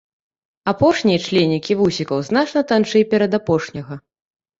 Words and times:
Апошнія 0.71 1.19
членікі 1.25 1.77
вусікаў 1.81 2.23
значна 2.29 2.63
танчэй 2.71 3.05
перадапошняга. 3.13 3.99